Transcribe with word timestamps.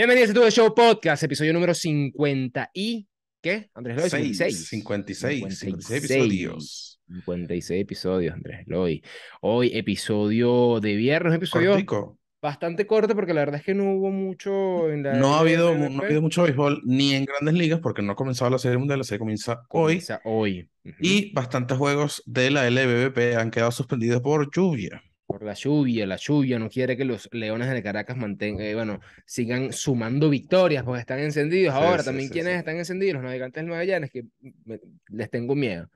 Bienvenidos 0.00 0.30
a 0.30 0.32
Tu 0.32 0.50
Show 0.50 0.74
Podcast, 0.74 1.22
episodio 1.24 1.52
número 1.52 1.74
50 1.74 2.70
y... 2.72 3.06
¿Qué? 3.42 3.68
Andrés 3.74 3.98
Loy, 3.98 4.08
56. 4.08 4.68
56, 4.68 5.58
56 5.58 5.90
episodios. 5.90 7.00
56 7.06 7.82
episodios, 7.82 8.34
Andrés 8.34 8.62
Loy. 8.66 9.04
Hoy 9.42 9.70
episodio 9.74 10.80
de 10.80 10.94
viernes, 10.94 11.34
episodio 11.34 11.72
Cortico. 11.72 12.18
bastante 12.40 12.86
corto 12.86 13.14
porque 13.14 13.34
la 13.34 13.40
verdad 13.42 13.56
es 13.56 13.62
que 13.62 13.74
no 13.74 13.92
hubo 13.92 14.10
mucho 14.10 14.90
en 14.90 15.02
la... 15.02 15.12
No 15.16 15.34
ha, 15.34 15.40
habido, 15.40 15.76
no 15.76 16.02
ha 16.02 16.06
habido 16.06 16.22
mucho 16.22 16.44
béisbol 16.44 16.80
ni 16.86 17.12
en 17.12 17.26
grandes 17.26 17.52
ligas 17.52 17.80
porque 17.80 18.00
no 18.00 18.12
ha 18.12 18.16
comenzado 18.16 18.50
la 18.50 18.58
serie 18.58 18.78
mundial, 18.78 19.00
la 19.00 19.04
serie 19.04 19.18
comienza 19.18 19.66
hoy. 19.68 19.96
Comienza 19.96 20.22
hoy. 20.24 20.70
Y 20.98 21.30
bastantes 21.34 21.76
juegos 21.76 22.22
de 22.24 22.50
la 22.50 22.70
LBBP 22.70 23.36
han 23.36 23.50
quedado 23.50 23.70
suspendidos 23.70 24.22
por 24.22 24.50
lluvia. 24.50 25.02
Por 25.40 25.46
la 25.46 25.54
lluvia, 25.54 26.06
la 26.06 26.16
lluvia 26.16 26.58
no 26.58 26.68
quiere 26.68 26.98
que 26.98 27.06
los 27.06 27.26
Leones 27.32 27.70
de 27.70 27.82
Caracas 27.82 28.14
mantengan, 28.14 28.60
eh, 28.66 28.74
bueno, 28.74 29.00
sigan 29.24 29.72
sumando 29.72 30.28
victorias 30.28 30.84
porque 30.84 31.00
están 31.00 31.18
encendidos. 31.20 31.72
Ahora 31.72 32.00
sí, 32.00 32.04
también 32.04 32.28
sí, 32.28 32.32
quienes 32.34 32.52
sí. 32.52 32.58
están 32.58 32.76
encendidos, 32.76 33.14
los 33.14 33.22
navegantes 33.22 33.62
del 33.62 33.70
Magallanes, 33.70 34.10
que 34.10 34.26
me- 34.66 34.80
les 35.08 35.30
tengo 35.30 35.54
miedo. 35.54 35.88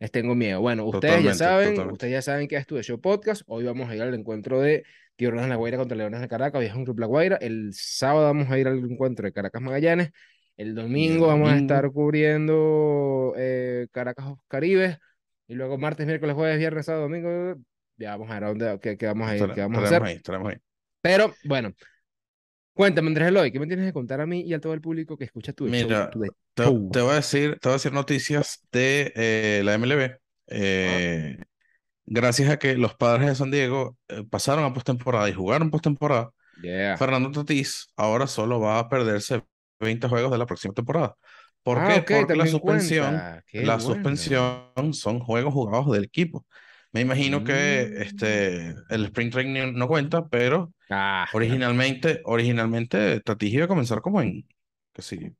Les 0.00 0.10
tengo 0.10 0.34
miedo. 0.34 0.62
Bueno, 0.62 0.86
ustedes 0.86 1.22
ya 1.22 1.34
saben, 1.34 1.68
totalmente. 1.72 1.92
ustedes 1.92 2.12
ya 2.14 2.22
saben 2.22 2.48
que 2.48 2.56
es 2.56 2.66
tu 2.66 2.80
show 2.82 2.98
podcast. 2.98 3.42
Hoy 3.48 3.64
vamos 3.64 3.90
a 3.90 3.94
ir 3.94 4.00
al 4.00 4.14
encuentro 4.14 4.62
de 4.62 4.84
Tiburones 5.14 5.44
de 5.44 5.50
la 5.50 5.56
Guaira 5.56 5.76
contra 5.76 5.94
Leones 5.94 6.22
de 6.22 6.28
Caracas, 6.28 6.58
Viejo 6.62 6.82
Club 6.82 6.98
La 6.98 7.06
Guaira. 7.06 7.36
El 7.36 7.74
sábado 7.74 8.24
vamos 8.24 8.50
a 8.50 8.58
ir 8.58 8.66
al 8.66 8.78
encuentro 8.78 9.26
de 9.26 9.32
Caracas 9.32 9.60
Magallanes. 9.60 10.08
El 10.56 10.74
domingo 10.74 11.26
vamos 11.26 11.50
a 11.50 11.58
estar 11.58 11.90
cubriendo 11.90 13.34
eh, 13.36 13.88
Caracas 13.92 14.24
Caribes. 14.48 14.96
Y 15.48 15.54
luego 15.54 15.76
martes, 15.76 16.06
miércoles, 16.06 16.34
jueves, 16.34 16.56
viernes, 16.56 16.86
sábado, 16.86 17.02
domingo. 17.02 17.56
Ya 17.96 18.10
vamos 18.16 18.30
a 18.30 18.34
ver 18.34 18.44
a 18.44 18.48
dónde, 18.48 18.78
qué, 18.82 18.96
qué 18.98 19.06
vamos 19.06 19.28
a 19.28 19.36
ir, 19.36 19.50
qué 19.52 19.60
vamos 19.62 19.78
a 19.80 19.82
hacer. 19.82 20.02
ahí, 20.02 20.20
ahí. 20.50 20.56
Pero 21.02 21.34
bueno, 21.44 21.74
cuéntame, 22.74 23.08
Andrés 23.08 23.28
Eloy, 23.28 23.50
¿qué 23.52 23.58
me 23.60 23.66
tienes 23.66 23.86
que 23.86 23.92
contar 23.92 24.20
a 24.20 24.26
mí 24.26 24.40
y 24.42 24.54
a 24.54 24.60
todo 24.60 24.72
el 24.74 24.80
público 24.80 25.16
que 25.16 25.24
escucha 25.24 25.52
tu 25.52 25.68
Mira, 25.68 25.86
show? 25.88 26.08
tu 26.08 26.24
Te, 26.54 26.64
show? 26.64 26.90
te 26.90 27.00
voy 27.00 27.12
a 27.12 27.14
decir, 27.16 27.58
te 27.60 27.68
voy 27.68 27.74
a 27.74 27.76
decir 27.76 27.92
noticias 27.92 28.66
de 28.72 29.12
eh, 29.16 29.62
la 29.64 29.74
MLB. 29.74 30.18
Eh, 30.48 31.38
gracias 32.06 32.50
a 32.50 32.58
que 32.58 32.76
los 32.76 32.94
padres 32.96 33.28
de 33.28 33.34
San 33.36 33.50
Diego 33.52 33.98
eh, 34.08 34.24
pasaron 34.30 34.64
a 34.64 34.74
postemporada 34.74 35.28
y 35.28 35.34
jugaron 35.34 35.70
postemporada, 35.70 36.30
Yeah. 36.60 36.98
Fernando 36.98 37.30
Tatís 37.32 37.88
ahora 37.96 38.26
solo 38.28 38.60
va 38.60 38.78
a 38.80 38.88
perderse 38.88 39.44
20 39.80 40.08
juegos 40.08 40.32
de 40.32 40.38
la 40.38 40.46
próxima 40.46 40.74
temporada. 40.74 41.16
¿Por 41.62 41.82
Ah, 41.82 41.84
qué? 41.84 42.02
ok, 42.02 42.10
Porque 42.10 42.36
la 42.36 42.46
suspensión, 42.46 43.28
la 43.58 43.80
bueno. 43.80 43.80
suspensión 43.80 44.72
son 44.92 45.20
juegos 45.20 45.54
jugados 45.54 45.92
del 45.92 46.04
equipo. 46.04 46.46
Me 46.92 47.00
imagino 47.02 47.44
que 47.44 47.52
Mm. 47.52 48.02
este, 48.02 48.74
el 48.90 49.04
Spring 49.06 49.30
Training 49.30 49.74
no 49.74 49.88
cuenta, 49.88 50.28
pero 50.28 50.72
Ah, 50.90 51.26
originalmente, 51.32 52.20
originalmente 52.24 53.20
Tatís 53.20 53.54
iba 53.54 53.64
a 53.66 53.68
comenzar 53.68 54.00
como 54.00 54.22
en, 54.22 54.46
que 54.92 55.02
sí, 55.02 55.36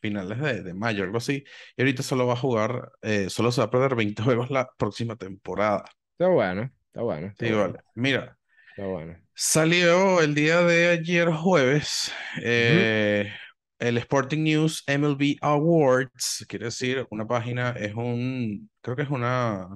finales 0.00 0.38
de, 0.40 0.62
de 0.62 0.74
mayo, 0.74 1.04
algo 1.04 1.18
así. 1.18 1.44
Y 1.76 1.82
ahorita 1.82 2.02
solo 2.02 2.26
va 2.26 2.34
a 2.34 2.36
jugar, 2.36 2.92
eh, 3.02 3.30
solo 3.30 3.52
se 3.52 3.60
va 3.60 3.66
a 3.66 3.70
perder 3.70 3.94
20 3.96 4.22
juegos 4.22 4.50
la 4.50 4.68
próxima 4.78 5.16
temporada. 5.16 5.84
Está 6.12 6.28
bueno, 6.28 6.70
está 6.86 7.02
bueno, 7.02 7.26
está 7.28 7.46
Sí, 7.46 7.52
bueno, 7.52 7.72
vale. 7.72 7.80
Mira, 7.94 8.38
está 8.70 8.86
bueno. 8.86 9.16
Salió 9.34 10.20
el 10.20 10.34
día 10.34 10.60
de 10.62 10.88
ayer 10.88 11.30
jueves 11.32 12.12
eh, 12.42 13.32
el 13.78 13.96
Sporting 13.98 14.42
News 14.42 14.84
MLB 14.86 15.36
Awards, 15.40 16.44
quiere 16.48 16.66
decir 16.66 17.06
una 17.10 17.26
página, 17.26 17.70
es 17.70 17.94
un, 17.94 18.70
creo 18.82 18.96
que 18.96 19.02
es 19.02 19.10
una, 19.10 19.68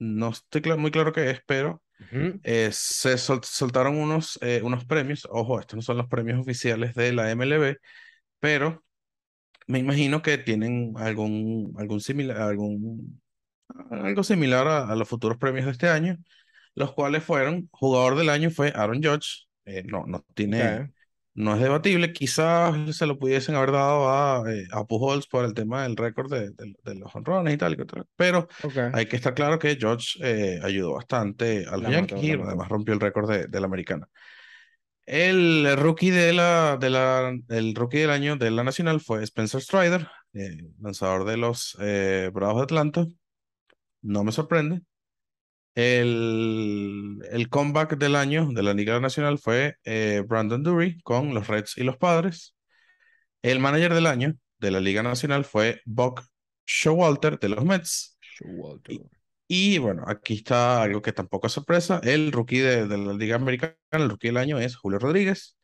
no 0.00 0.30
estoy 0.30 0.62
cla- 0.62 0.78
muy 0.78 0.92
claro 0.92 1.12
qué 1.14 1.30
es, 1.30 1.42
pero 1.46 1.82
Ujú. 2.00 2.40
eh, 2.44 2.70
se 2.72 3.18
sol- 3.18 3.42
soltaron 3.44 3.96
unos, 3.98 4.38
eh, 4.42 4.62
unos 4.64 4.84
premios, 4.86 5.28
ojo, 5.30 5.60
estos 5.60 5.76
no 5.76 5.82
son 5.82 5.98
los 5.98 6.08
premios 6.08 6.40
oficiales 6.40 6.94
de 6.94 7.12
la 7.12 7.30
MLB, 7.32 7.78
pero 8.40 8.84
me 9.68 9.78
imagino 9.80 10.22
que 10.22 10.38
tienen 10.38 10.94
algún, 10.98 11.74
algún 11.78 12.00
similar, 12.00 12.38
algún, 12.38 13.20
algo 13.90 14.22
similar 14.24 14.66
a, 14.68 14.88
a 14.90 14.96
los 14.96 15.08
futuros 15.08 15.38
premios 15.38 15.66
de 15.66 15.72
este 15.72 15.88
año 15.88 16.16
los 16.76 16.92
cuales 16.94 17.24
fueron, 17.24 17.68
jugador 17.72 18.16
del 18.16 18.30
año 18.30 18.50
fue 18.50 18.72
Aaron 18.76 19.02
Judge, 19.02 19.46
eh, 19.66 19.84
no, 19.86 20.06
no 20.06 20.24
tiene, 20.34 20.80
Ok. 20.80 20.90
No 21.34 21.54
es 21.54 21.60
debatible, 21.60 22.12
quizás 22.12 22.96
se 22.96 23.06
lo 23.06 23.18
pudiesen 23.18 23.54
haber 23.54 23.72
dado 23.72 24.08
a, 24.10 24.42
eh, 24.52 24.66
a 24.72 24.84
Pujols 24.84 25.26
por 25.26 25.44
el 25.44 25.54
tema 25.54 25.82
del 25.84 25.96
récord 25.96 26.30
de, 26.30 26.50
de- 26.50 26.74
de 26.84 26.94
los 26.96 27.14
honrones 27.14 27.54
y 27.54 27.56
tal, 27.58 27.74
y 27.74 27.76
tal, 27.86 28.06
pero 28.16 28.48
hay 28.92 29.06
que 29.06 29.16
estar 29.16 29.34
claro 29.34 29.58
que 29.58 29.78
Judge 29.80 30.18
eh, 30.22 30.60
ayudó 30.62 30.94
bastante 30.94 31.66
a 31.66 31.76
los 31.76 31.82
La 31.82 31.90
Yankees 31.90 32.12
mató, 32.14 32.26
y 32.26 32.30
la 32.30 32.36
mató. 32.38 32.48
además 32.48 32.68
rompió 32.68 32.94
el 32.94 33.00
récord 33.00 33.30
de, 33.30 33.46
de 33.46 33.60
la 33.60 33.66
americana. 33.66 34.08
El 35.06 35.76
rookie 35.76 36.10
de 36.10 36.32
la, 36.32 36.76
de 36.80 36.90
la, 36.90 37.32
el 37.48 37.74
rookie 37.74 37.98
del 37.98 38.10
año 38.10 38.36
de 38.36 38.50
la 38.50 38.62
Nacional 38.64 39.00
fue 39.00 39.22
Spencer 39.24 39.60
Strider, 39.60 40.06
eh, 40.34 40.56
lanzador 40.80 41.24
de 41.24 41.36
los 41.36 41.76
eh, 41.80 42.30
Bravos 42.32 42.58
de 42.58 42.64
Atlanta. 42.64 43.06
No 44.02 44.24
me 44.24 44.32
sorprende. 44.32 44.82
El, 45.74 47.18
el 47.30 47.48
comeback 47.48 47.96
del 47.96 48.16
año 48.16 48.48
de 48.52 48.62
la 48.62 48.74
Liga 48.74 48.98
Nacional 49.00 49.38
fue 49.38 49.76
eh, 49.84 50.22
Brandon 50.26 50.62
Dury 50.62 51.00
con 51.02 51.32
los 51.34 51.46
Reds 51.48 51.78
y 51.78 51.84
los 51.84 51.96
Padres. 51.96 52.54
El 53.42 53.60
manager 53.60 53.94
del 53.94 54.06
año 54.06 54.34
de 54.58 54.70
la 54.70 54.80
Liga 54.80 55.02
Nacional 55.02 55.44
fue 55.44 55.80
Buck 55.86 56.22
Showalter 56.66 57.38
de 57.38 57.48
los 57.50 57.64
Mets. 57.64 58.18
Showalter. 58.20 58.98
Y 59.48 59.78
bueno, 59.78 60.04
aquí 60.06 60.34
está 60.34 60.82
algo 60.82 61.02
que 61.02 61.12
tampoco 61.12 61.46
es 61.48 61.52
sorpresa. 61.52 62.00
El 62.04 62.32
rookie 62.32 62.60
de, 62.60 62.86
de 62.86 62.98
la 62.98 63.12
Liga 63.14 63.36
Americana, 63.36 63.74
el 63.92 64.08
rookie 64.10 64.28
del 64.28 64.36
año 64.36 64.58
es 64.58 64.76
Julio 64.76 64.98
Rodríguez. 64.98 65.56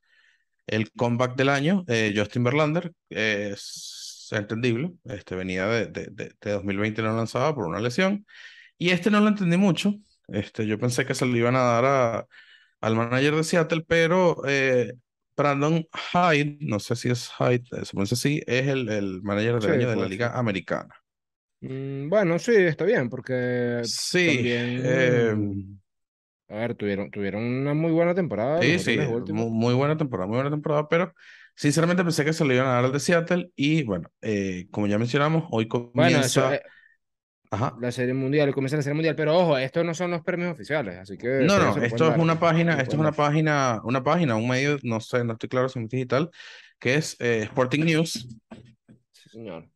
El 0.67 0.91
comeback 0.93 1.37
del 1.37 1.49
año, 1.51 1.85
eh, 1.89 2.13
Justin 2.17 2.45
Verlander, 2.45 2.93
es 3.11 4.29
entendible. 4.33 4.93
Este 5.05 5.37
venía 5.37 5.67
de, 5.67 5.87
de, 5.87 6.09
de, 6.11 6.33
de 6.41 6.51
2020 6.53 7.03
no 7.03 7.17
lanzaba 7.17 7.55
por 7.55 7.67
una 7.67 7.81
lesión. 7.81 8.27
Y 8.79 8.91
este 8.91 9.11
no 9.11 9.21
lo 9.21 9.29
entendí 9.29 9.57
mucho. 9.57 9.95
Este, 10.29 10.67
yo 10.67 10.79
pensé 10.79 11.07
que 11.07 11.15
se 11.15 11.27
lo 11.27 11.37
iban 11.37 11.57
a 11.57 11.61
dar 11.63 11.85
a, 11.85 12.27
al 12.81 12.97
manager 12.97 13.37
de 13.37 13.45
Seattle, 13.45 13.85
pero 13.87 14.39
eh, 14.47 14.95
Brandon 15.37 15.87
Hyde, 16.13 16.59
no 16.61 16.81
sé 16.81 16.97
si 16.97 17.11
es 17.11 17.31
Hyde, 17.39 17.65
eh, 17.73 17.85
se 17.85 17.93
pronuncia 17.93 18.15
así, 18.17 18.43
es 18.47 18.69
el, 18.69 18.89
el 18.91 19.23
manager 19.23 19.61
del 19.61 19.67
Sí, 19.67 19.73
año 19.73 19.89
de 19.91 19.97
la 19.97 20.07
Liga. 20.09 20.39
Americana. 20.39 20.95
Mm, 21.61 22.09
bueno, 22.11 22.39
sí, 22.39 22.53
está 22.55 22.85
bien, 22.85 23.09
porque 23.09 23.91
Sí, 23.93 24.23
también, 24.23 24.69
eh, 24.77 25.35
a 26.49 26.55
ver, 26.57 26.75
tuvieron, 26.75 27.11
tuvieron 27.11 27.43
una 27.45 27.75
muy 27.75 27.93
buena 27.93 28.15
temporada 28.15 28.59
Sí, 28.59 28.79
sí, 28.79 28.97
Orioles 28.97 29.09
últimos. 29.09 29.47
mu- 29.47 29.51
muy, 29.51 29.75
buena 29.75 29.97
temporada, 29.99 30.27
muy 30.27 30.37
buena 30.37 30.51
temporada, 30.51 30.89
pero 30.89 31.13
sinceramente 31.55 32.03
pensé 32.03 32.25
que 32.25 32.33
se 32.33 32.45
lo 32.45 32.55
iban 32.55 32.67
a 32.67 32.71
dar 32.73 32.85
al 32.87 32.93
de 32.93 33.01
Seattle 33.01 33.51
y 33.55 33.83
bueno, 33.85 34.09
eh, 34.23 34.67
como 34.71 34.87
ya 34.87 34.99
mencionamos, 34.99 35.45
hoy 35.51 35.69
Bueno, 35.95 36.23
eso, 36.23 36.43
comienza, 36.43 36.63
ajá, 37.51 37.77
la 37.81 37.93
Serie 37.93 38.15
Mundial, 38.15 38.53
comienza 38.55 38.77
la 38.77 38.83
Serie 38.83 38.95
Mundial, 38.95 39.15
pero 39.17 39.37
ojo, 39.37 39.59
estos 39.59 39.85
no 39.85 39.95
son 39.95 40.11
los 40.11 40.23
premios 40.23 40.53
oficiales, 40.53 40.97
así 40.99 41.17
que 41.17 41.27
no, 41.27 41.59
no, 41.59 41.77
esto 41.77 42.13
es 42.13 42.19
una 42.19 42.39
página, 42.39 42.81
esto 42.81 42.93
es 42.93 42.99
una 42.99 43.05
dar. 43.11 43.15
página, 43.15 43.81
una 43.85 44.03
página, 44.03 44.37
un 44.37 44.49
medio, 44.49 44.79
no 44.83 45.01
sé, 45.01 45.25
no 45.25 45.35
estoy 45.35 45.49
claro 45.49 45.69
si 45.69 45.79
es 45.81 45.89
digital, 45.89 46.31
que 46.79 46.95
es 46.95 47.17
eh, 47.21 47.43
Sporting 47.45 47.85
News, 47.85 48.27
Sí, 49.13 49.29
señor. 49.31 49.69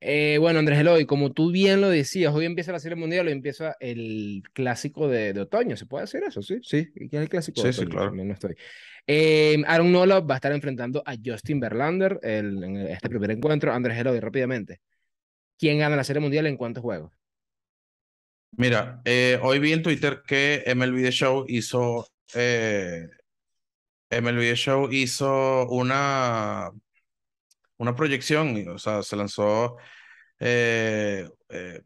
Eh, 0.00 0.38
bueno, 0.40 0.58
Andrés 0.58 0.80
Eloy, 0.80 1.06
como 1.06 1.30
tú 1.32 1.52
bien 1.52 1.80
lo 1.80 1.88
decías, 1.88 2.34
hoy 2.34 2.44
empieza 2.44 2.72
la 2.72 2.80
Serie 2.80 2.96
Mundial, 2.96 3.26
hoy 3.28 3.32
empieza 3.32 3.76
el 3.78 4.42
clásico 4.52 5.06
de, 5.08 5.32
de 5.32 5.40
otoño, 5.42 5.76
¿se 5.76 5.86
puede 5.86 6.04
decir 6.04 6.22
eso? 6.26 6.42
Sí, 6.42 6.58
sí, 6.62 6.88
¿y 6.96 7.08
¿qué 7.08 7.16
es 7.18 7.22
el 7.22 7.28
clásico 7.28 7.62
de 7.62 7.70
sí, 7.70 7.72
sí, 7.72 7.80
otoño? 7.82 7.90
claro, 7.90 8.06
También 8.08 8.28
no 8.28 8.34
estoy. 8.34 8.54
Eh, 9.06 9.62
Aaron 9.66 9.92
Nola 9.92 10.18
va 10.20 10.34
a 10.34 10.38
estar 10.38 10.52
enfrentando 10.52 11.02
a 11.06 11.14
Justin 11.24 11.60
Verlander 11.60 12.18
el- 12.22 12.62
en 12.64 12.76
este 12.78 13.08
primer 13.08 13.30
encuentro. 13.30 13.72
Andrés 13.72 13.96
Eloy, 13.98 14.18
rápidamente, 14.18 14.80
¿quién 15.62 15.78
gana 15.78 15.94
la 15.94 16.02
Serie 16.02 16.18
Mundial 16.18 16.46
en 16.48 16.56
cuántos 16.56 16.82
juegos? 16.82 17.12
Mira, 18.56 19.00
eh, 19.04 19.38
hoy 19.40 19.60
vi 19.60 19.72
en 19.72 19.82
Twitter 19.84 20.22
que 20.26 20.64
MLB 20.66 21.02
The 21.04 21.12
Show 21.12 21.44
hizo, 21.46 22.08
eh, 22.34 23.06
MLB 24.10 24.40
The 24.40 24.56
Show 24.56 24.88
hizo 24.90 25.68
una, 25.68 26.68
una 27.76 27.94
proyección, 27.94 28.66
o 28.68 28.78
sea, 28.78 29.04
se 29.04 29.14
lanzó, 29.14 29.76
eh, 30.40 31.28
eh, 31.48 31.80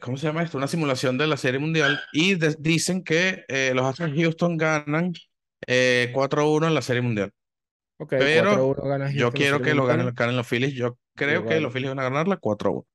¿cómo 0.00 0.16
se 0.16 0.26
llama 0.26 0.42
esto? 0.42 0.56
Una 0.56 0.66
simulación 0.66 1.18
de 1.18 1.26
la 1.26 1.36
Serie 1.36 1.60
Mundial 1.60 2.00
y 2.14 2.36
de- 2.36 2.56
dicen 2.58 3.04
que 3.04 3.44
los 3.74 3.84
Astros 3.84 4.12
de 4.12 4.22
Houston 4.22 4.56
ganan 4.56 5.12
eh, 5.66 6.10
4-1 6.14 6.66
en 6.66 6.74
la 6.74 6.80
Serie 6.82 7.02
Mundial. 7.02 7.30
Ok, 7.98 8.14
Pero 8.18 8.50
4-1 8.56 8.88
gana 8.88 9.12
yo 9.12 9.30
quiero 9.30 9.60
que 9.60 9.74
lo 9.74 9.84
ganen, 9.84 10.14
ganen 10.14 10.36
los 10.36 10.48
Phillies. 10.48 10.72
Yo 10.72 10.96
creo 11.26 11.46
que 11.46 11.60
los 11.60 11.72
Phillies 11.72 11.90
van 11.90 12.00
a 12.00 12.04
ganarla 12.04 12.40
4-1. 12.40 12.86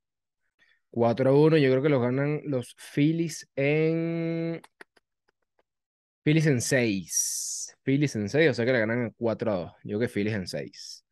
4-1, 0.91 1.57
yo 1.57 1.69
creo 1.69 1.81
que 1.81 1.89
los 1.89 2.01
ganan 2.01 2.41
los 2.45 2.75
Phillies 2.75 3.49
en... 3.55 4.61
Phillies 6.23 6.47
en 6.47 6.61
6. 6.61 7.77
Phillies 7.83 8.15
en 8.15 8.29
6, 8.29 8.49
o 8.49 8.53
sea 8.53 8.65
que 8.65 8.73
le 8.73 8.79
ganan 8.79 9.13
4-2. 9.17 9.73
Yo 9.83 9.97
creo 9.97 9.99
que 9.99 10.07
Phillies 10.07 10.35
en 10.35 10.47
6. 10.47 11.05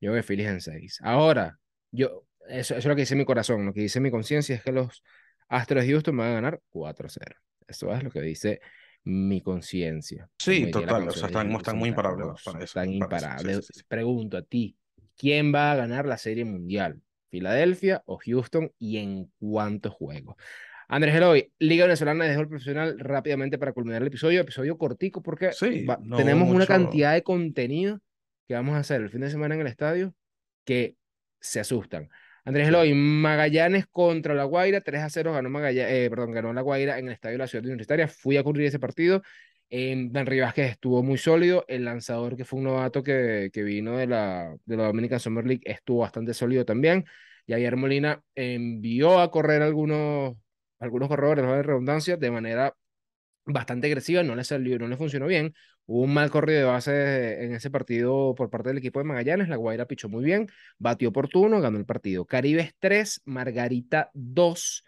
Yo 0.00 0.10
creo 0.10 0.22
que 0.22 0.26
Phillies 0.26 0.48
en 0.48 0.60
6. 0.60 0.98
Ahora, 1.02 1.58
yo, 1.90 2.24
eso, 2.48 2.74
eso 2.74 2.76
es 2.76 2.84
lo 2.86 2.94
que 2.94 3.02
dice 3.02 3.16
mi 3.16 3.24
corazón, 3.24 3.64
lo 3.64 3.72
que 3.72 3.80
dice 3.80 4.00
mi 4.00 4.10
conciencia 4.10 4.56
es 4.56 4.62
que 4.62 4.72
los 4.72 5.02
Astros 5.48 5.84
de 5.84 5.92
Houston 5.92 6.16
van 6.16 6.28
a 6.28 6.34
ganar 6.34 6.60
4-0. 6.70 7.18
Eso 7.66 7.94
es 7.94 8.02
lo 8.02 8.10
que 8.10 8.20
dice 8.20 8.60
mi 9.04 9.40
conciencia. 9.40 10.28
Sí, 10.38 10.66
la 10.66 10.70
total, 10.70 11.08
o 11.08 11.10
sea, 11.12 11.28
están, 11.28 11.50
están 11.52 11.78
muy 11.78 11.88
imparables 11.90 12.42
para 12.44 12.58
eso. 12.62 12.80
Están 12.80 12.98
para 13.08 13.16
eso, 13.16 13.36
sí, 13.36 13.40
imparables. 13.40 13.66
sí, 13.66 13.72
sí. 13.74 13.82
Pregunto 13.88 14.36
a 14.36 14.42
ti, 14.42 14.76
¿quién 15.18 15.52
va 15.54 15.72
a 15.72 15.76
ganar 15.76 16.06
la 16.06 16.16
Serie 16.16 16.44
Mundial? 16.46 17.00
¿Filadelfia 17.30 18.02
o 18.06 18.18
Houston? 18.24 18.72
¿Y 18.78 18.96
en 18.98 19.30
cuántos 19.38 19.92
juegos? 19.92 20.36
Andrés 20.88 21.14
Eloy, 21.14 21.52
Liga 21.58 21.84
Venezolana 21.84 22.24
de 22.24 22.30
Béisbol 22.30 22.48
Profesional, 22.48 22.98
rápidamente 22.98 23.58
para 23.58 23.72
culminar 23.74 24.00
el 24.00 24.08
episodio, 24.08 24.40
episodio 24.40 24.78
cortico 24.78 25.22
porque 25.22 25.52
Sí, 25.52 25.84
va- 25.84 25.98
no 26.02 26.16
tenemos 26.16 26.48
una 26.48 26.64
cantidad 26.66 27.12
de 27.12 27.22
contenido 27.22 28.00
que 28.46 28.54
vamos 28.54 28.74
a 28.74 28.78
hacer 28.78 29.02
el 29.02 29.10
fin 29.10 29.20
de 29.20 29.30
semana 29.30 29.54
en 29.54 29.60
el 29.60 29.66
estadio 29.66 30.14
que 30.64 30.96
se 31.40 31.60
asustan. 31.60 32.08
Andrés. 32.44 32.68
Eloy, 32.68 32.94
Magallanes 32.94 33.86
contra 33.90 34.32
La 34.34 34.44
Guaira, 34.44 34.80
3 34.80 35.02
a 35.02 35.10
0 35.10 35.34
ganó 35.34 35.50
Magallanes, 35.50 35.92
eh, 35.92 36.08
perdón, 36.08 36.30
ganó 36.32 36.54
La 36.54 36.62
Guaira 36.62 36.98
en 36.98 37.08
el 37.08 37.12
estadio 37.12 37.34
de 37.34 37.38
la 37.40 37.46
Ciudad 37.46 37.66
Universitaria. 37.66 38.08
Fui 38.08 38.38
a 38.38 38.42
cubrir 38.42 38.66
ese 38.66 38.78
partido. 38.78 39.20
Eh, 39.70 40.08
Dan 40.10 40.26
Vázquez 40.26 40.70
estuvo 40.72 41.02
muy 41.02 41.18
sólido. 41.18 41.64
El 41.68 41.84
lanzador, 41.84 42.36
que 42.36 42.44
fue 42.44 42.58
un 42.58 42.64
novato 42.66 43.02
que, 43.02 43.50
que 43.52 43.62
vino 43.62 43.96
de 43.96 44.06
la, 44.06 44.56
de 44.64 44.76
la 44.76 44.84
Dominican 44.84 45.20
Summer 45.20 45.46
League, 45.46 45.62
estuvo 45.64 46.00
bastante 46.00 46.34
sólido 46.34 46.64
también. 46.64 47.04
Y 47.46 47.54
ayer 47.54 47.76
Molina 47.76 48.22
envió 48.34 49.20
a 49.20 49.30
correr 49.30 49.62
algunos, 49.62 50.36
algunos 50.78 51.08
corredores, 51.08 51.44
de 51.46 51.62
redundancia, 51.62 52.16
de 52.16 52.30
manera 52.30 52.74
bastante 53.46 53.86
agresiva, 53.86 54.22
no 54.22 54.34
le 54.34 54.44
salió, 54.44 54.78
no 54.78 54.88
le 54.88 54.96
funcionó 54.96 55.26
bien. 55.26 55.54
Hubo 55.86 56.02
un 56.02 56.12
mal 56.12 56.30
corrido 56.30 56.60
de 56.60 56.64
base 56.66 57.44
en 57.44 57.54
ese 57.54 57.70
partido 57.70 58.34
por 58.34 58.50
parte 58.50 58.68
del 58.68 58.78
equipo 58.78 59.00
de 59.00 59.04
Magallanes. 59.06 59.48
La 59.48 59.56
Guaira 59.56 59.86
pichó 59.86 60.08
muy 60.08 60.22
bien, 60.24 60.48
batió 60.78 61.08
oportuno, 61.08 61.60
ganó 61.60 61.78
el 61.78 61.86
partido. 61.86 62.26
Caribes 62.26 62.74
3, 62.78 63.22
Margarita 63.24 64.10
2. 64.12 64.84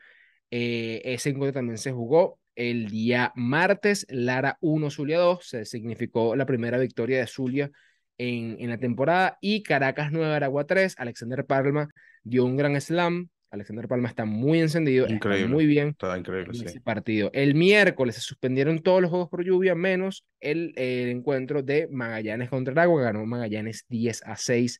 Eh, 0.50 1.00
ese 1.04 1.30
encuentro 1.30 1.54
también 1.54 1.78
se 1.78 1.92
jugó 1.92 2.38
el 2.60 2.88
día 2.88 3.32
martes. 3.34 4.06
Lara 4.10 4.58
1, 4.60 4.90
Zulia 4.90 5.18
2. 5.18 5.44
Se 5.44 5.64
significó 5.64 6.36
la 6.36 6.46
primera 6.46 6.78
victoria 6.78 7.18
de 7.20 7.26
Zulia 7.26 7.70
en, 8.18 8.56
en 8.60 8.68
la 8.70 8.78
temporada. 8.78 9.38
Y 9.40 9.62
Caracas 9.62 10.10
9, 10.12 10.34
Aragua 10.34 10.66
3. 10.66 10.94
Alexander 10.98 11.46
Palma 11.46 11.88
dio 12.22 12.44
un 12.44 12.56
gran 12.56 12.78
slam. 12.80 13.28
Alexander 13.52 13.88
Palma 13.88 14.08
está 14.08 14.24
muy 14.24 14.60
encendido, 14.60 15.06
está 15.06 15.14
Increíble. 15.16 15.48
muy 15.52 15.66
bien 15.66 15.88
Está 15.88 16.16
increíble, 16.16 16.50
en 16.52 16.60
sí. 16.60 16.64
ese 16.66 16.80
partido. 16.80 17.30
El 17.32 17.56
miércoles 17.56 18.14
se 18.14 18.20
suspendieron 18.20 18.78
todos 18.80 19.02
los 19.02 19.10
juegos 19.10 19.28
por 19.28 19.44
lluvia, 19.44 19.74
menos 19.74 20.24
el, 20.38 20.72
el 20.76 21.08
encuentro 21.08 21.60
de 21.62 21.88
Magallanes 21.90 22.48
contra 22.48 22.72
Aragua, 22.72 23.02
ganó 23.02 23.26
Magallanes 23.26 23.86
10 23.88 24.22
a 24.24 24.36
6 24.36 24.78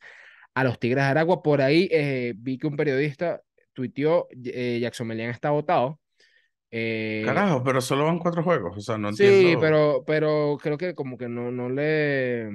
a 0.55 0.63
los 0.65 0.79
Tigres 0.79 1.03
de 1.05 1.11
Aragua. 1.11 1.43
Por 1.43 1.63
ahí 1.63 1.89
eh, 1.91 2.35
vi 2.37 2.59
que 2.59 2.69
un 2.69 2.77
periodista 2.77 3.41
tuiteó, 3.73 4.29
eh, 4.45 4.79
Jackson 4.81 5.07
Melian 5.09 5.31
está 5.31 5.51
votado. 5.51 6.00
Eh, 6.71 7.23
Carajo, 7.25 7.63
pero 7.65 7.81
solo 7.81 8.05
van 8.05 8.19
cuatro 8.19 8.43
juegos, 8.43 8.77
o 8.77 8.81
sea, 8.81 8.97
no 8.97 9.13
sí, 9.13 9.25
entiendo. 9.25 9.61
pero, 9.61 10.05
pero 10.07 10.57
creo 10.63 10.79
que 10.79 10.95
como 10.95 11.19
que 11.19 11.29
no, 11.29 11.51
no 11.51 11.69
le... 11.69 12.49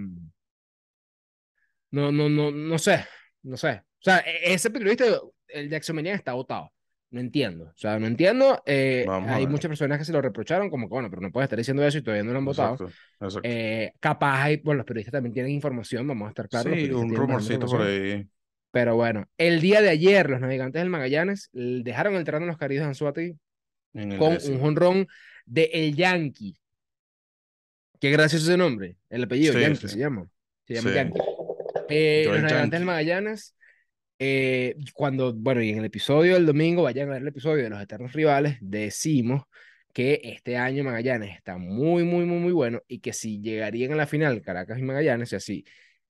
No, 1.91 2.11
no, 2.11 2.29
no, 2.29 2.51
no 2.51 2.77
sé, 2.77 3.05
no 3.43 3.57
sé. 3.57 3.83
O 3.99 4.03
sea, 4.03 4.19
e- 4.19 4.53
ese 4.53 4.69
periodista, 4.69 5.05
el 5.47 5.69
Jackson 5.69 5.95
Melian 5.95 6.15
está 6.15 6.33
votado. 6.33 6.71
No 7.11 7.21
entiendo. 7.21 7.65
O 7.65 7.77
sea, 7.77 7.97
no 7.97 8.07
entiendo. 8.07 8.61
eh, 8.65 9.05
a 9.07 9.35
hay 9.35 9.47
muchas 9.47 9.69
personas 9.69 9.97
que 9.97 10.05
se 10.05 10.11
lo 10.11 10.21
reprocharon, 10.21 10.69
como 10.69 10.87
que, 10.87 10.93
bueno, 10.93 11.09
pero 11.09 11.21
no 11.21 11.31
puedes 11.31 11.45
estar 11.45 11.57
diciendo 11.57 11.85
eso 11.85 11.97
y 11.97 12.01
todavía 12.01 12.23
no 12.23 12.31
lo 12.33 12.39
han 12.39 12.45
votado. 12.45 12.73
Exacto, 12.73 12.93
exacto. 13.21 13.41
Eh, 13.49 13.93
capaz 14.01 14.43
hay, 14.43 14.57
bueno, 14.57 14.79
los 14.79 14.85
periodistas 14.85 15.13
también 15.13 15.33
tienen 15.33 15.51
información, 15.53 16.05
vamos 16.07 16.25
a 16.25 16.29
estar 16.29 16.49
claros. 16.49 16.73
sí, 16.73 16.91
un 16.91 17.15
rumorcito 17.15 17.67
por 17.67 17.83
ahí. 17.83 18.27
Pero 18.71 18.95
bueno, 18.95 19.25
el 19.37 19.61
día 19.61 19.81
de 19.81 19.89
ayer, 19.89 20.29
los 20.29 20.41
navegantes 20.41 20.81
del 20.81 20.89
Magallanes 20.89 21.49
dejaron 21.53 22.15
el 22.15 22.25
terreno 22.25 22.43
en 22.43 22.49
los 22.49 22.57
Caribes 22.57 22.81
de 22.83 22.87
Anzuati 22.87 23.37
con 24.17 24.37
un 24.51 24.59
jonrón 24.59 25.07
de 25.45 25.69
El 25.73 25.95
Yankee. 25.95 26.55
Qué 27.99 28.11
gracioso 28.11 28.45
ese 28.45 28.57
nombre. 28.57 28.97
El 29.09 29.23
apellido, 29.23 29.53
Sí, 29.53 29.61
Yankee 29.61 29.77
sí. 29.81 29.87
se 29.89 29.99
llama. 29.99 30.27
Se 30.67 30.73
llama 30.75 30.89
Sí. 30.89 30.95
Yankee. 30.95 31.21
Eh, 31.89 32.23
los 32.27 32.41
navegantes 32.41 32.79
del. 32.79 32.85
Magallanes, 32.85 33.55
eh, 34.19 34.75
cuando, 34.93 35.33
bueno, 35.33 35.61
y 35.61 35.69
en 35.69 35.79
el 35.79 35.85
episodio 35.85 36.33
del 36.35 36.45
domingo, 36.45 36.83
vayan 36.83 37.09
a 37.09 37.13
ver 37.13 37.21
el 37.21 37.27
episodio 37.27 37.63
de 37.63 37.69
los 37.69 37.81
eternos 37.81 38.13
rivales, 38.13 38.57
decimos 38.61 39.43
que 39.93 40.19
este 40.23 40.57
año 40.57 40.83
Magallanes 40.83 41.35
está 41.35 41.57
muy, 41.57 42.03
muy, 42.03 42.25
muy, 42.25 42.39
muy 42.39 42.51
bueno 42.51 42.81
y 42.87 42.99
que 42.99 43.13
si 43.13 43.39
llegarían 43.39 43.93
a 43.93 43.95
la 43.95 44.07
final 44.07 44.41
Caracas 44.41 44.77
y 44.79 44.81
Magallanes, 44.83 45.31
y 45.31 45.35
así, 45.37 45.65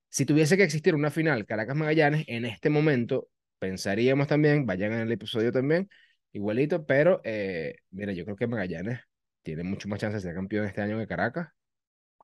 si 0.09 0.25
tuviese 0.25 0.57
que 0.57 0.63
existir 0.63 0.95
una 0.95 1.11
final 1.11 1.45
Caracas-Magallanes, 1.45 2.23
en 2.27 2.45
este 2.45 2.69
momento 2.69 3.27
pensaríamos 3.59 4.27
también, 4.27 4.65
vayan 4.65 4.93
en 4.93 5.01
el 5.01 5.11
episodio 5.11 5.51
también, 5.51 5.89
igualito, 6.35 6.85
pero 6.85 7.21
eh, 7.23 7.77
mira, 7.91 8.13
yo 8.13 8.25
creo 8.25 8.35
que 8.35 8.47
Magallanes 8.47 8.99
tiene 9.43 9.63
mucho 9.63 9.87
más 9.89 9.99
chance 9.99 10.17
de 10.17 10.21
ser 10.21 10.35
campeón 10.35 10.65
este 10.65 10.81
año 10.81 10.97
que 10.99 11.07
Caracas. 11.07 11.49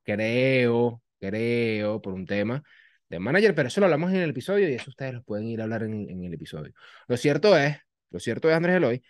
Creo, 0.03 1.01
creo, 1.19 2.01
por 2.01 2.13
un 2.13 2.25
tema 2.25 2.63
de 3.09 3.19
manager, 3.19 3.55
pero 3.55 3.67
eso 3.69 3.81
lo 3.81 3.87
hablamos 3.87 4.11
en 4.11 4.17
el 4.17 4.31
episodio 4.31 4.69
y 4.69 4.73
eso 4.73 4.89
ustedes 4.89 5.13
lo 5.13 5.23
pueden 5.23 5.47
ir 5.47 5.61
a 5.61 5.65
hablar 5.65 5.83
en, 5.83 6.23
el 6.23 6.33
episodio. 6.33 6.73
Lo 7.07 7.17
cierto 7.17 7.57
es, 7.57 7.77
lo 8.09 8.19
cierto 8.19 8.49
es, 8.49 8.55
Andrés 8.55 8.77
Eloy, 8.77 9.03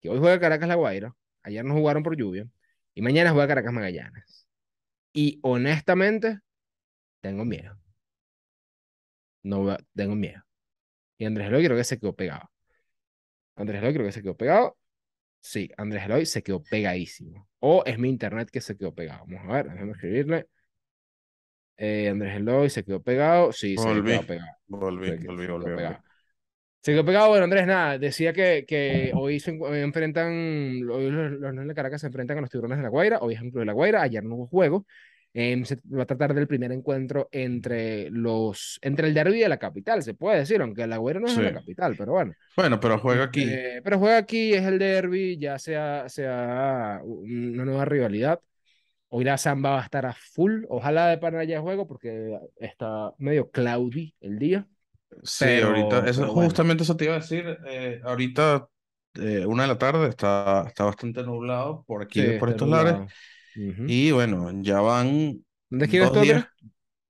que 0.00 0.08
hoy 0.10 0.18
juega 0.18 0.40
Caracas 0.40 0.68
La 0.68 0.76
Guaira, 0.76 1.14
ayer 1.42 1.64
no 1.64 1.74
jugaron 1.74 2.02
por 2.02 2.16
lluvia, 2.16 2.46
y 2.94 3.02
mañana 3.02 3.32
juega 3.32 3.48
Caracas 3.48 3.72
Magallanes. 3.72 4.48
Y 5.12 5.40
honestamente, 5.42 6.40
tengo 7.20 7.44
miedo. 7.44 7.78
No 9.42 9.76
tengo 9.94 10.14
miedo. 10.14 10.42
Y 11.18 11.24
Andrés 11.26 11.48
Eloy 11.48 11.64
creo 11.64 11.76
que 11.76 11.84
se 11.84 11.98
quedó 11.98 12.14
pegado. 12.14 12.51
Andrés 13.56 13.80
Eloy 13.80 13.92
creo 13.94 14.06
que 14.06 14.12
se 14.12 14.22
quedó 14.22 14.36
pegado. 14.36 14.76
Sí, 15.40 15.70
Andrés 15.76 16.04
Eloy 16.04 16.26
se 16.26 16.42
quedó 16.42 16.62
pegadísimo. 16.62 17.48
O 17.60 17.82
es 17.86 17.98
mi 17.98 18.08
internet 18.08 18.48
que 18.50 18.60
se 18.60 18.76
quedó 18.76 18.94
pegado. 18.94 19.24
Vamos 19.26 19.50
a 19.50 19.54
ver, 19.54 19.70
déjame 19.70 19.92
escribirle. 19.92 20.46
Eh, 21.76 22.08
Andrés 22.08 22.36
Eloy 22.36 22.70
se 22.70 22.84
quedó 22.84 23.02
pegado. 23.02 23.52
Sí, 23.52 23.76
se 23.76 23.84
Volví, 23.84 24.12
quedó 24.12 24.26
pegado. 24.26 24.50
volví, 24.68 25.08
Se 25.08 25.18
quedó- 25.18 25.26
volví, 25.32 25.42
se 25.42 25.46
quedó 25.46 25.58
volví, 25.58 25.76
pegado. 25.76 25.98
Se 26.80 26.92
quedó 26.92 27.04
pegado, 27.04 27.28
bueno, 27.28 27.44
Andrés, 27.44 27.64
nada, 27.66 27.96
decía 27.96 28.32
que, 28.32 28.64
que 28.66 29.12
hoy 29.14 29.38
se 29.38 29.52
enfrentan, 29.52 30.32
hoy 30.90 31.10
los, 31.10 31.30
los 31.32 31.40
Leones 31.40 31.68
de 31.68 31.74
Caracas 31.74 32.00
se 32.00 32.08
enfrentan 32.08 32.38
a 32.38 32.40
los 32.40 32.50
Tiburones 32.50 32.78
de 32.78 32.82
La 32.82 32.88
Guaira, 32.88 33.18
hoy 33.20 33.34
es 33.34 33.40
el 33.40 33.50
Club 33.50 33.60
de 33.60 33.66
La 33.66 33.72
Guaira, 33.72 34.02
ayer 34.02 34.24
no 34.24 34.34
hubo 34.34 34.46
juego, 34.48 34.84
Em, 35.34 35.64
se 35.64 35.78
va 35.90 36.02
a 36.02 36.06
tratar 36.06 36.34
del 36.34 36.46
primer 36.46 36.72
encuentro 36.72 37.28
entre 37.32 38.10
los, 38.10 38.78
entre 38.82 39.08
el 39.08 39.14
derbi 39.14 39.40
de 39.40 39.48
la 39.48 39.58
capital, 39.58 40.02
se 40.02 40.12
puede 40.12 40.40
decir, 40.40 40.60
aunque 40.60 40.86
La 40.86 40.98
Guaira 40.98 41.20
no 41.20 41.26
es 41.26 41.36
de 41.36 41.42
la 41.44 41.54
capital, 41.54 41.94
pero 41.96 42.12
bueno. 42.12 42.34
Bueno, 42.54 42.78
pero 42.78 42.98
juega 42.98 43.24
aquí. 43.24 43.42
Este, 43.44 43.80
pero 43.82 43.98
juega 43.98 44.18
aquí, 44.18 44.52
es 44.52 44.62
el 44.64 44.78
derby, 44.78 45.38
ya 45.38 45.58
sea, 45.58 46.06
sea 46.08 47.00
una 47.02 47.64
nueva 47.64 47.84
rivalidad. 47.86 48.40
Hoy 49.08 49.24
la 49.24 49.38
samba 49.38 49.70
va 49.70 49.80
a 49.80 49.84
estar 49.84 50.06
a 50.06 50.12
full, 50.14 50.64
ojalá 50.68 51.08
de 51.08 51.18
pana 51.18 51.40
haya 51.40 51.60
juego 51.60 51.86
porque 51.86 52.38
está 52.56 53.12
medio 53.18 53.50
cloudy 53.50 54.14
el 54.20 54.38
día. 54.38 54.66
Sí, 55.22 55.44
Pero- 55.46 55.68
ahorita, 55.68 55.98
eso, 56.08 56.20
pero 56.22 56.32
bueno. 56.34 56.48
justamente 56.48 56.82
eso 56.84 56.96
te 56.96 57.04
iba 57.04 57.14
a 57.14 57.18
decir. 57.20 57.58
eh, 57.66 58.00
ahorita, 58.04 58.68
eh, 59.14 59.44
una 59.46 59.62
de 59.64 59.68
la 59.68 59.78
tarde, 59.78 60.08
está, 60.08 60.64
está 60.66 60.84
bastante 60.84 61.22
nublado 61.22 61.84
por 61.86 62.02
aquí, 62.02 62.22
Sí, 62.22 62.32
por 62.38 62.48
estos 62.50 62.68
lares. 62.68 62.94
Nublado. 63.54 63.82
Ujú. 63.82 63.92
Y 63.92 64.10
bueno, 64.12 64.50
ya 64.62 64.80
van 64.80 65.44
¿Dónde 65.70 65.98
dos 65.98 66.22
días, 66.22 66.46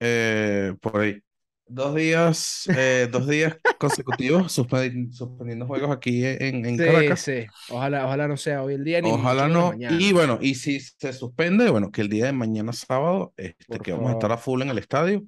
eh, 0.00 0.74
por 0.80 1.00
ahí. 1.00 1.20
Dos 1.66 1.94
días, 1.94 2.64
eh, 2.76 3.08
dos 3.10 3.26
días 3.26 3.56
consecutivos 3.78 4.56
suspendi- 4.58 5.10
suspendiendo 5.10 5.66
juegos 5.66 5.90
aquí 5.90 6.24
en, 6.26 6.66
en 6.66 6.76
Sí, 6.76 6.84
Caracas. 6.84 7.20
sí. 7.20 7.46
Ojalá, 7.70 8.04
ojalá 8.04 8.28
no 8.28 8.36
sea 8.36 8.62
hoy 8.62 8.74
el 8.74 8.84
día 8.84 9.00
ni 9.00 9.10
Ojalá 9.10 9.48
no. 9.48 9.70
mañana. 9.70 9.96
Y 9.98 10.12
bueno, 10.12 10.38
y 10.40 10.54
si 10.54 10.80
se 10.80 11.12
suspende, 11.14 11.70
bueno, 11.70 11.90
que 11.90 12.02
el 12.02 12.08
día 12.10 12.26
de 12.26 12.32
mañana 12.32 12.72
sábado, 12.72 13.32
este, 13.36 13.64
Por 13.66 13.82
que 13.82 13.92
vamos 13.92 14.10
a 14.10 14.12
estar 14.14 14.32
a 14.32 14.36
full 14.36 14.60
en 14.62 14.68
el 14.70 14.78
estadio, 14.78 15.22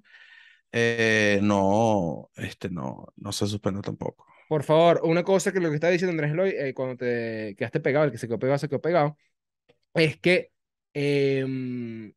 eh, 0.73 1.39
no, 1.43 2.31
este, 2.37 2.69
no, 2.69 3.07
no 3.17 3.33
se 3.33 3.47
suspende 3.47 3.81
tampoco. 3.81 4.27
Por 4.49 4.65
favor, 4.65 5.01
una 5.05 5.23
cosa 5.25 5.53
que 5.53 5.61
lo 5.61 5.71
que 5.71 5.77
está 5.77 5.89
diciendo 5.89 6.11
Andrés 6.13 6.33
Eloy, 6.33 6.51
eh, 6.51 6.75
cuando 6.75 6.97
te 6.97 7.55
quedaste 7.57 7.81
pegado, 7.81 8.05
el 8.07 8.13
que 8.13 8.19
se 8.19 8.27
quedó 8.29 8.39
pegado, 8.39 8.59
se 8.59 8.69
quedó 8.69 8.81
pegado, 8.83 9.17
es 9.95 10.19
que, 10.21 10.51
em, 10.95 12.15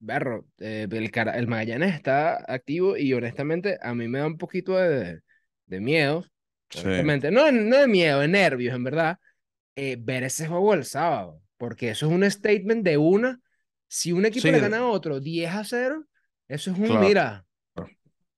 berro, 0.00 0.46
eh, 0.58 0.88
el, 0.90 1.10
Cara- 1.12 1.38
el 1.38 1.48
Magallanes 1.48 1.94
está 1.94 2.44
activo 2.52 2.96
y 2.96 3.12
honestamente 3.14 3.78
a 3.82 3.94
mí 3.94 4.08
me 4.08 4.20
da 4.20 4.26
un 4.28 4.38
poquito 4.38 4.76
de, 4.76 5.22
de 5.66 5.80
miedo, 5.80 6.26
Sí. 6.70 6.88
no, 7.32 7.52
no 7.52 7.76
de 7.78 7.88
miedo, 7.88 8.20
de 8.20 8.28
nervios, 8.28 8.74
en 8.74 8.84
verdad, 8.84 9.18
eh, 9.76 9.96
ver 10.00 10.24
ese 10.24 10.48
juego 10.48 10.74
el 10.74 10.84
sábado, 10.86 11.42
porque 11.58 11.90
eso 11.90 12.06
es 12.08 12.12
un 12.12 12.30
statement 12.30 12.84
de 12.84 12.98
una, 12.98 13.40
si 13.88 14.12
un 14.12 14.26
equipo 14.26 14.50
Sí, 14.50 14.52
le 14.52 14.60
gana 14.60 14.78
a 14.80 14.86
otro 14.88 15.20
10 15.20 15.52
a 15.52 15.64
0, 15.64 16.06
eso 16.48 16.72
es 16.72 16.78
un, 16.78 16.84
Claro, 16.86 17.00
mira, 17.00 17.46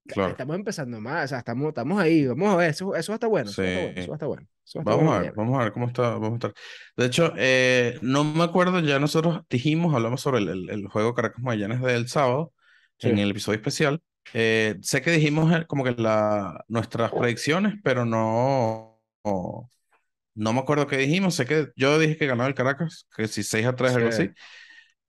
claro. 0.05 0.29
estamos 0.29 0.55
empezando 0.55 0.99
más, 1.01 1.25
o 1.25 1.27
sea, 1.29 1.39
estamos, 1.39 1.69
estamos 1.69 1.99
ahí, 2.01 2.25
vamos 2.27 2.53
a 2.53 2.57
ver, 2.57 2.69
eso, 2.71 2.95
eso 2.95 3.13
estar 3.13 3.29
bueno, 3.29 3.51
eso 3.51 3.71
bueno, 3.71 3.91
Sí. 3.93 3.93
eso 3.95 4.13
estar 4.13 4.27
bueno, 4.27 4.47
eso 4.65 4.79
va 4.79 4.81
a 4.81 4.83
estar 4.83 4.95
Vamos 4.95 4.97
bueno 4.97 5.11
a 5.13 5.19
ver, 5.19 5.33
mañana. 5.33 5.35
vamos 5.35 5.59
a 5.59 5.63
ver 5.63 5.73
cómo 5.73 5.87
está, 5.87 6.01
vamos 6.11 6.31
a 6.31 6.35
estar. 6.35 6.53
De 6.97 7.05
hecho, 7.05 7.33
eh, 7.37 7.97
no 8.01 8.23
me 8.23 8.43
acuerdo, 8.43 8.79
ya 8.79 8.99
nosotros 8.99 9.41
dijimos, 9.49 9.93
hablamos 9.93 10.21
sobre 10.21 10.39
el, 10.39 10.49
el, 10.49 10.69
el 10.69 10.87
juego 10.87 11.13
Caracas 11.13 11.41
Magallanes 11.43 11.81
del 11.81 12.07
sábado 12.09 12.53
en 13.01 13.17
Sí. 13.17 13.21
el 13.21 13.31
episodio 13.31 13.57
especial. 13.57 14.01
Eh, 14.33 14.77
sé 14.81 15.01
que 15.01 15.11
dijimos 15.11 15.51
eh, 15.53 15.65
como 15.67 15.83
que 15.83 15.91
la, 15.93 16.63
nuestras 16.67 17.11
predicciones, 17.11 17.75
pero 17.83 18.05
no, 18.05 19.01
no, 19.25 19.71
no 20.35 20.53
me 20.53 20.59
acuerdo 20.61 20.87
qué 20.87 20.97
dijimos. 20.97 21.35
Sé 21.35 21.45
que 21.45 21.69
yo 21.75 21.99
dije 21.99 22.17
que 22.17 22.27
ganaba 22.27 22.49
el 22.49 22.55
Caracas, 22.55 23.07
que 23.15 23.27
si 23.27 23.43
6 23.43 23.65
a 23.67 23.75
3, 23.75 23.95
algo 23.95 24.11
Sí. 24.11 24.23
así. 24.23 24.31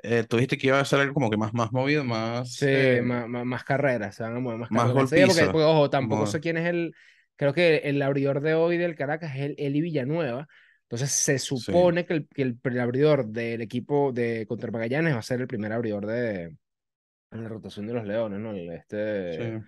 Eh, 0.03 0.25
tú 0.29 0.37
dijiste 0.37 0.59
que 0.59 0.69
iba 0.69 0.81
a 0.81 0.85
ser 0.85 1.01
algo 1.01 1.15
como 1.15 1.31
que 1.31 1.37
más, 1.37 1.55
más 1.55 1.73
movido, 1.73 2.05
más, 2.05 2.57
Sí, 2.59 2.67
eh, 2.69 3.03
más, 3.03 3.29
más, 3.29 3.45
más 3.45 3.65
carreras, 3.65 4.15
se 4.17 4.23
van 4.23 4.37
a 4.37 4.41
mover 4.41 4.59
más 4.59 4.71
más 4.71 4.93
carreras. 4.93 5.09
Porque, 5.09 5.27
porque, 5.47 5.65
ojo, 5.65 5.91
tampoco 5.91 6.27
sé 6.27 6.41
quién 6.41 6.57
es 6.57 6.67
el, 6.69 6.95
creo 7.37 7.53
que 7.53 7.79
el 7.79 8.03
abridor 8.03 8.41
de 8.41 8.55
hoy 8.55 8.77
del 8.77 8.95
Caracas 8.95 9.35
es 9.37 9.43
el 9.43 9.55
Eli 9.59 9.81
Villanueva. 9.81 10.49
Entonces 10.83 11.11
se 11.13 11.39
sí, 11.39 11.39
supone 11.39 12.05
que 12.05 12.15
el, 12.15 12.29
que 12.29 12.43
el, 12.43 12.59
el 12.63 12.81
abridor 12.81 13.27
del 13.27 13.63
equipo 13.63 14.13
de 14.13 14.47
contra 14.47 14.71
Magallanes 14.71 15.15
va 15.15 15.19
a 15.21 15.23
ser 15.23 15.41
el 15.41 15.47
primer 15.47 15.73
abridor 15.73 16.07
de 16.07 16.57
en 17.31 17.43
la 17.43 17.49
rotación 17.49 17.87
de 17.87 17.95
los 17.95 18.05
Leones, 18.07 18.41
¿no? 18.41 18.53
El, 18.53 18.71
sí. 19.29 19.43
Este, 19.43 19.63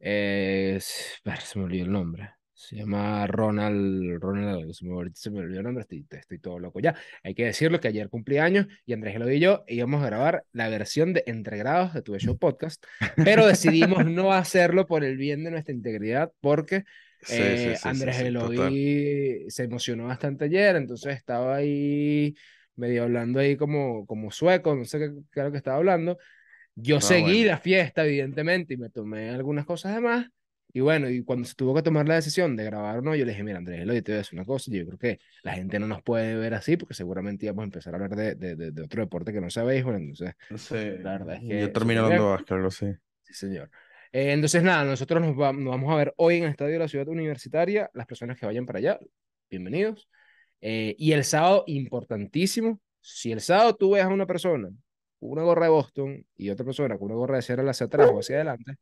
eh, 0.00 0.78
se 0.80 1.58
me 1.58 1.64
olvidó 1.64 1.84
el 1.84 1.92
nombre. 1.92 2.30
Se 2.62 2.76
llama 2.76 3.26
Ronald, 3.26 4.20
Ronald, 4.20 4.70
se 4.74 4.84
me, 4.84 4.92
ahorita 4.92 5.18
se 5.18 5.30
me 5.30 5.38
olvidó 5.40 5.60
el 5.60 5.64
nombre, 5.64 5.80
estoy, 5.80 6.06
estoy 6.10 6.38
todo 6.38 6.58
loco 6.58 6.78
ya. 6.78 6.94
Hay 7.24 7.34
que 7.34 7.46
decirlo 7.46 7.80
que 7.80 7.88
ayer 7.88 8.10
cumplí 8.10 8.36
años 8.36 8.66
y 8.84 8.92
Andrés 8.92 9.14
Gelo 9.14 9.30
y 9.30 9.40
yo 9.40 9.64
íbamos 9.66 10.02
a 10.02 10.06
grabar 10.06 10.44
la 10.52 10.68
versión 10.68 11.14
de 11.14 11.24
Entre 11.26 11.56
Grados 11.56 11.94
de 11.94 12.02
Tu 12.02 12.18
Show 12.18 12.36
Podcast, 12.38 12.84
pero 13.22 13.46
decidimos 13.46 14.04
no 14.04 14.32
hacerlo 14.34 14.86
por 14.86 15.04
el 15.04 15.16
bien 15.16 15.42
de 15.42 15.50
nuestra 15.52 15.72
integridad 15.74 16.32
porque 16.40 16.84
Sí, 17.22 17.56
sí, 17.56 17.74
eh, 17.74 17.76
sí, 17.76 17.94
sí, 17.94 18.10
Andrés. 18.10 18.18
Eloy 18.20 19.46
se 19.48 19.64
emocionó 19.64 20.06
bastante 20.06 20.44
ayer, 20.44 20.76
entonces 20.76 21.16
estaba 21.16 21.56
ahí 21.56 22.34
medio 22.76 23.04
hablando 23.04 23.40
ahí 23.40 23.56
como, 23.56 24.04
como 24.06 24.30
sueco, 24.30 24.74
no 24.74 24.84
sé 24.84 24.98
qué, 24.98 25.10
qué 25.32 25.40
era 25.40 25.44
lo 25.46 25.52
que 25.52 25.58
estaba 25.58 25.78
hablando. 25.78 26.18
Yo 26.74 26.96
Ah, 26.96 27.00
seguí 27.00 27.40
bueno. 27.40 27.44
la 27.44 27.58
fiesta, 27.58 28.04
evidentemente, 28.06 28.74
y 28.74 28.76
me 28.78 28.90
tomé 28.90 29.30
algunas 29.30 29.66
cosas 29.66 29.94
de 29.94 30.00
más. 30.02 30.26
Y 30.72 30.80
bueno, 30.80 31.08
y 31.10 31.24
cuando 31.24 31.46
se 31.48 31.54
tuvo 31.54 31.74
que 31.74 31.82
tomar 31.82 32.06
la 32.08 32.14
decisión 32.16 32.56
de 32.56 32.64
grabar 32.64 32.98
o 32.98 33.02
no, 33.02 33.14
yo 33.16 33.24
le 33.24 33.32
dije, 33.32 33.42
mira, 33.42 33.58
Andrés, 33.58 33.80
Eloy, 33.80 34.02
te 34.02 34.12
voy 34.12 34.16
a 34.16 34.18
decir 34.18 34.38
una 34.38 34.46
cosa, 34.46 34.70
yo 34.72 34.86
creo 34.86 34.98
que 34.98 35.18
la 35.42 35.54
gente 35.54 35.78
no 35.80 35.86
nos 35.86 36.02
puede 36.02 36.36
ver 36.36 36.54
así, 36.54 36.76
porque 36.76 36.94
seguramente 36.94 37.46
íbamos 37.46 37.62
a 37.62 37.64
empezar 37.64 37.94
a 37.94 37.96
hablar 37.96 38.14
de, 38.16 38.34
de, 38.36 38.56
de, 38.56 38.70
de 38.70 38.82
otro 38.82 39.02
deporte 39.02 39.32
que 39.32 39.40
no 39.40 39.50
sea 39.50 39.64
béisbol, 39.64 39.96
entonces, 39.96 40.34
Sí, 40.56 40.76
la 40.76 41.12
verdad 41.18 41.34
es 41.36 41.40
yo 41.42 41.46
que 41.48 41.64
hablando 41.64 42.08
bien. 42.08 42.22
de 42.22 42.30
básquet, 42.30 42.52
algo 42.52 42.68
así. 42.68 42.86
Sí, 43.22 43.34
señor. 43.34 43.70
Eh, 44.12 44.32
entonces, 44.32 44.62
nada, 44.62 44.84
nosotros 44.84 45.20
nos, 45.20 45.38
va- 45.38 45.52
nos 45.52 45.70
vamos 45.70 45.92
a 45.92 45.96
ver 45.96 46.14
hoy 46.16 46.36
en 46.38 46.44
el 46.44 46.50
Estadio 46.50 46.72
de 46.74 46.78
la 46.80 46.88
Ciudad 46.88 47.08
Universitaria. 47.08 47.90
Las 47.94 48.06
personas 48.06 48.38
que 48.38 48.46
vayan 48.46 48.66
para 48.66 48.78
allá, 48.78 48.98
bienvenidos. 49.50 50.08
Eh, 50.60 50.94
y 50.98 51.12
el 51.12 51.24
sábado, 51.24 51.64
importantísimo, 51.66 52.80
si 53.00 53.32
el 53.32 53.40
sábado 53.40 53.74
tú 53.76 53.92
ves 53.92 54.04
a 54.04 54.08
una 54.08 54.26
persona 54.26 54.68
con 55.18 55.30
una 55.30 55.42
gorra 55.42 55.64
de 55.66 55.70
Boston 55.70 56.26
y 56.36 56.50
otra 56.50 56.64
persona 56.64 56.98
con 56.98 57.06
una 57.06 57.14
gorra 57.16 57.36
de 57.36 57.42
Seattle 57.42 57.70
hacia 57.70 57.86
atrás 57.86 58.10
o 58.12 58.18
hacia 58.20 58.36
adelante, 58.36 58.76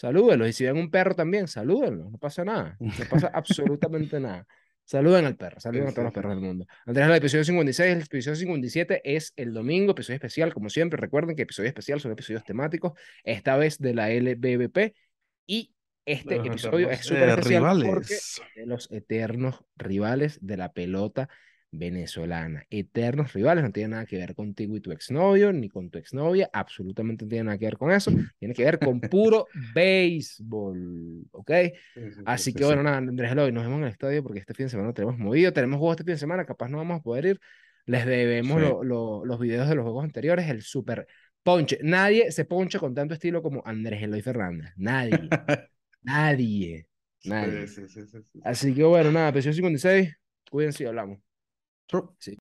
salúdenlos. 0.00 0.48
Y 0.48 0.52
si 0.54 0.64
ven 0.64 0.78
un 0.78 0.90
perro 0.90 1.14
también, 1.14 1.46
salúdenlos. 1.46 2.10
No 2.10 2.18
pasa 2.18 2.42
nada. 2.42 2.76
No 2.80 2.90
pasa 3.10 3.30
absolutamente 3.34 4.18
nada. 4.20 4.46
Saluden 4.82 5.26
al 5.26 5.36
perro, 5.36 5.60
saluden 5.60 5.86
Sí, 5.86 5.90
a 5.90 5.94
todos 5.94 6.02
sí, 6.02 6.06
los 6.06 6.14
perros 6.14 6.32
del 6.32 6.40
mundo. 6.40 6.66
Andrés, 6.86 7.06
el 7.06 7.14
episodio 7.14 7.44
56, 7.44 7.92
el 7.92 8.02
episodio 8.02 8.36
57 8.36 9.02
es 9.04 9.32
el 9.36 9.52
domingo, 9.52 9.92
episodio 9.92 10.16
especial, 10.16 10.52
como 10.52 10.68
siempre. 10.68 10.98
Recuerden 10.98 11.36
que 11.36 11.42
episodio 11.42 11.68
especial 11.68 12.00
son 12.00 12.10
episodios 12.10 12.42
temáticos, 12.42 12.98
esta 13.22 13.56
vez 13.56 13.78
de 13.78 13.94
la 13.94 14.10
LBBP. 14.10 14.94
Y 15.46 15.74
este 16.06 16.38
los 16.38 16.46
episodio 16.46 16.90
es 16.90 17.04
súper 17.04 17.28
eh, 17.28 17.32
especial 17.32 17.62
porque 17.62 18.14
rivales. 18.14 18.42
de 18.56 18.66
los 18.66 18.90
eternos 18.90 19.62
rivales 19.76 20.38
de 20.40 20.56
la 20.56 20.72
pelota 20.72 21.28
venezolana. 21.70 22.66
Eternos 22.70 23.32
rivales, 23.32 23.64
no 23.64 23.72
tiene 23.72 23.90
nada 23.90 24.06
que 24.06 24.18
ver 24.18 24.34
contigo 24.34 24.76
y 24.76 24.80
tu 24.80 24.92
exnovio, 24.92 25.52
ni 25.52 25.68
con 25.68 25.90
tu 25.90 25.98
exnovia, 25.98 26.50
absolutamente 26.52 27.24
no 27.24 27.28
tiene 27.28 27.44
nada 27.44 27.58
que 27.58 27.66
ver 27.66 27.78
con 27.78 27.92
eso, 27.92 28.12
tiene 28.38 28.54
que 28.54 28.64
ver 28.64 28.80
con 28.80 29.02
puro 29.06 29.50
béisbol, 29.54 31.26
¿ok? 31.32 31.50
Sí, 31.94 32.00
sí, 32.12 32.26
sí, 32.32 32.44
Así 32.44 32.52
sí, 32.52 32.54
que 32.54 32.64
bueno, 32.64 32.82
nada, 32.82 32.98
Andrés 32.98 33.32
Eloy, 33.32 33.50
nos 33.52 33.64
vemos 33.64 33.78
en 33.78 33.84
el 33.84 33.90
estadio 33.90 34.22
porque 34.22 34.40
este 34.40 34.54
fin 34.54 34.66
de 34.66 34.70
semana 34.70 34.88
lo 34.88 34.94
tenemos 34.94 35.18
movido, 35.18 35.52
tenemos 35.52 35.78
juegos 35.78 35.94
este 35.94 36.04
fin 36.04 36.14
de 36.14 36.18
semana, 36.18 36.44
capaz 36.44 36.68
no 36.68 36.76
vamos 36.78 37.00
a 37.00 37.02
poder 37.02 37.24
ir, 37.26 37.40
les 37.86 38.06
debemos 38.06 38.60
Sí. 38.60 38.60
lo- 38.60 38.84
lo- 38.84 39.24
los 39.24 39.38
videos 39.40 39.68
de 39.68 39.74
los 39.74 39.82
juegos 39.84 40.04
anteriores, 40.04 40.48
el 40.48 40.62
super 40.62 41.06
ponche. 41.42 41.78
Nadie 41.82 42.30
se 42.30 42.44
ponche 42.44 42.78
con 42.78 42.94
tanto 42.94 43.14
estilo 43.14 43.42
como 43.42 43.62
Andrés 43.64 44.02
Eloy 44.02 44.20
Fernández, 44.22 44.70
nadie, 44.76 45.34
nadie, 46.02 46.88
nadie. 47.24 47.66
sí, 47.66 47.88
sí, 47.88 47.88
sí, 47.88 48.06
sí, 48.06 48.22
sí. 48.32 48.40
Así 48.40 48.74
que 48.74 48.84
bueno, 48.84 49.12
nada, 49.12 49.30
episodio 49.30 49.54
56, 49.54 50.16
cuídense 50.50 50.84
y 50.84 50.86
hablamos. 50.86 51.20
sim. 52.18 52.36